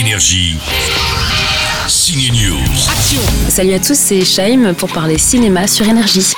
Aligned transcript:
Énergie. 0.00 0.56
Signe 1.86 2.32
News. 2.32 3.50
Salut 3.50 3.74
à 3.74 3.78
tous, 3.78 3.98
c'est 3.98 4.24
Shaim 4.24 4.72
pour 4.72 4.88
parler 4.88 5.18
cinéma 5.18 5.66
sur 5.66 5.86
énergie. 5.86 6.32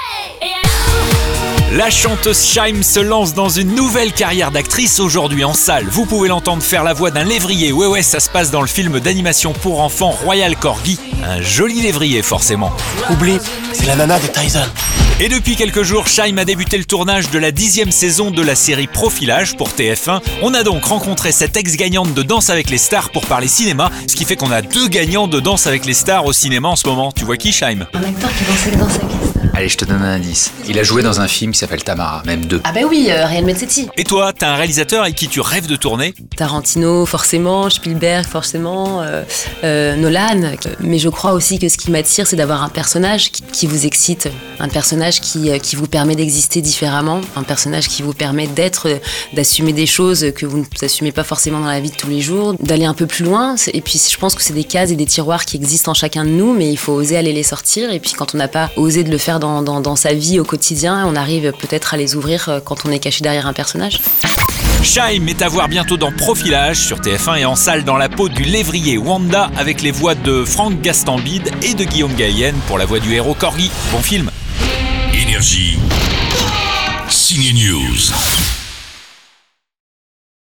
La 1.70 1.88
chanteuse 1.88 2.44
Shaim 2.44 2.82
se 2.82 2.98
lance 2.98 3.34
dans 3.34 3.48
une 3.48 3.76
nouvelle 3.76 4.12
carrière 4.12 4.50
d'actrice 4.50 4.98
aujourd'hui 4.98 5.44
en 5.44 5.54
salle. 5.54 5.86
Vous 5.88 6.06
pouvez 6.06 6.28
l'entendre 6.28 6.60
faire 6.60 6.82
la 6.82 6.92
voix 6.92 7.12
d'un 7.12 7.22
lévrier. 7.22 7.70
Ouais 7.70 7.86
ouais, 7.86 8.02
ça 8.02 8.18
se 8.18 8.28
passe 8.28 8.50
dans 8.50 8.62
le 8.62 8.66
film 8.66 8.98
d'animation 8.98 9.52
pour 9.52 9.80
enfants 9.80 10.10
Royal 10.10 10.56
Corgi. 10.56 10.98
Un 11.24 11.40
joli 11.40 11.82
lévrier 11.82 12.22
forcément. 12.22 12.72
Oublie, 13.10 13.38
c'est 13.72 13.86
la 13.86 13.94
nana 13.94 14.18
de 14.18 14.26
Tyson. 14.26 14.66
Et 15.24 15.28
depuis 15.28 15.54
quelques 15.54 15.84
jours, 15.84 16.08
Shaim 16.08 16.36
a 16.38 16.44
débuté 16.44 16.76
le 16.76 16.84
tournage 16.84 17.30
de 17.30 17.38
la 17.38 17.52
dixième 17.52 17.92
saison 17.92 18.32
de 18.32 18.42
la 18.42 18.56
série 18.56 18.88
Profilage 18.88 19.56
pour 19.56 19.68
TF1. 19.68 20.20
On 20.42 20.52
a 20.52 20.64
donc 20.64 20.82
rencontré 20.84 21.30
cette 21.30 21.56
ex-gagnante 21.56 22.12
de 22.12 22.24
Danse 22.24 22.50
avec 22.50 22.68
les 22.70 22.76
stars 22.76 23.10
pour 23.10 23.24
parler 23.26 23.46
cinéma, 23.46 23.88
ce 24.08 24.16
qui 24.16 24.24
fait 24.24 24.34
qu'on 24.34 24.50
a 24.50 24.62
deux 24.62 24.88
gagnants 24.88 25.28
de 25.28 25.38
Danse 25.38 25.68
avec 25.68 25.86
les 25.86 25.94
stars 25.94 26.26
au 26.26 26.32
cinéma 26.32 26.70
en 26.70 26.74
ce 26.74 26.88
moment. 26.88 27.12
Tu 27.12 27.24
vois 27.24 27.36
qui, 27.36 27.52
Shaim 27.52 27.86
Un 27.94 28.02
acteur 28.02 28.30
qui 28.36 28.42
dansait 28.42 28.76
Danse 28.76 28.96
avec 28.96 29.12
les 29.12 29.30
stars. 29.30 29.42
Allez, 29.54 29.68
je 29.68 29.76
te 29.76 29.84
donne 29.84 30.02
un 30.02 30.14
indice. 30.14 30.50
Il 30.66 30.78
a 30.78 30.82
joué 30.82 31.02
dans 31.02 31.20
un 31.20 31.28
film 31.28 31.52
qui 31.52 31.58
s'appelle 31.58 31.84
Tamara, 31.84 32.22
même 32.24 32.46
deux. 32.46 32.62
Ah 32.64 32.72
bah 32.72 32.80
oui, 32.88 33.08
euh, 33.10 33.26
Ryan 33.26 33.42
Mezzetti. 33.42 33.86
Et 33.98 34.04
toi, 34.04 34.32
t'as 34.32 34.50
un 34.50 34.56
réalisateur 34.56 35.02
avec 35.02 35.14
qui 35.14 35.28
tu 35.28 35.40
rêves 35.40 35.66
de 35.66 35.76
tourner? 35.76 36.14
Tarantino, 36.36 37.04
forcément, 37.04 37.68
Spielberg, 37.68 38.24
forcément, 38.26 39.02
euh, 39.02 39.22
euh, 39.62 39.94
Nolan. 39.96 40.54
Mais 40.80 40.98
je 40.98 41.10
crois 41.10 41.32
aussi 41.32 41.58
que 41.58 41.68
ce 41.68 41.76
qui 41.76 41.90
m'attire, 41.90 42.26
c'est 42.26 42.36
d'avoir 42.36 42.62
un 42.62 42.70
personnage 42.70 43.30
qui, 43.30 43.42
qui 43.42 43.66
vous 43.66 43.84
excite, 43.84 44.30
un 44.58 44.68
personnage 44.68 45.11
qui, 45.20 45.50
euh, 45.50 45.58
qui 45.58 45.76
vous 45.76 45.86
permet 45.86 46.16
d'exister 46.16 46.60
différemment, 46.60 47.20
un 47.36 47.42
personnage 47.42 47.88
qui 47.88 48.02
vous 48.02 48.12
permet 48.12 48.46
d'être, 48.46 48.88
euh, 48.88 48.98
d'assumer 49.32 49.72
des 49.72 49.86
choses 49.86 50.32
que 50.34 50.46
vous 50.46 50.58
ne 50.58 50.84
assumez 50.84 51.12
pas 51.12 51.24
forcément 51.24 51.60
dans 51.60 51.66
la 51.66 51.80
vie 51.80 51.90
de 51.90 51.96
tous 51.96 52.08
les 52.08 52.20
jours, 52.20 52.54
d'aller 52.60 52.84
un 52.84 52.94
peu 52.94 53.06
plus 53.06 53.24
loin. 53.24 53.56
Et 53.72 53.80
puis 53.80 54.00
je 54.10 54.16
pense 54.18 54.34
que 54.34 54.42
c'est 54.42 54.52
des 54.52 54.64
cases 54.64 54.90
et 54.90 54.96
des 54.96 55.06
tiroirs 55.06 55.44
qui 55.44 55.56
existent 55.56 55.92
en 55.92 55.94
chacun 55.94 56.24
de 56.24 56.30
nous, 56.30 56.52
mais 56.52 56.70
il 56.70 56.78
faut 56.78 56.92
oser 56.92 57.16
aller 57.16 57.32
les 57.32 57.42
sortir. 57.42 57.92
Et 57.92 58.00
puis 58.00 58.12
quand 58.12 58.34
on 58.34 58.38
n'a 58.38 58.48
pas 58.48 58.70
osé 58.76 59.04
de 59.04 59.10
le 59.10 59.18
faire 59.18 59.40
dans 59.40 59.96
sa 59.96 60.14
vie 60.14 60.40
au 60.40 60.44
quotidien, 60.44 61.06
on 61.06 61.16
arrive 61.16 61.52
peut-être 61.52 61.94
à 61.94 61.96
les 61.96 62.16
ouvrir 62.16 62.48
euh, 62.48 62.60
quand 62.60 62.84
on 62.84 62.90
est 62.90 62.98
caché 62.98 63.22
derrière 63.22 63.46
un 63.46 63.52
personnage. 63.52 64.00
Shaim 64.82 65.28
est 65.28 65.42
à 65.42 65.48
voir 65.48 65.68
bientôt 65.68 65.96
dans 65.96 66.10
Profilage 66.10 66.80
sur 66.80 66.98
TF1 66.98 67.38
et 67.38 67.44
en 67.44 67.54
salle 67.54 67.84
dans 67.84 67.96
la 67.96 68.08
peau 68.08 68.28
du 68.28 68.42
lévrier 68.42 68.98
Wanda 68.98 69.50
avec 69.56 69.80
les 69.80 69.92
voix 69.92 70.16
de 70.16 70.44
Franck 70.44 70.80
Gastambide 70.80 71.50
et 71.62 71.74
de 71.74 71.84
Guillaume 71.84 72.14
Gallienne 72.14 72.56
pour 72.66 72.78
la 72.78 72.84
voix 72.84 72.98
du 72.98 73.14
héros 73.14 73.34
Corgi. 73.34 73.70
Bon 73.92 74.00
film 74.00 74.30
Énergie. 75.32 75.78
Signe 77.08 77.54
News. 77.54 78.51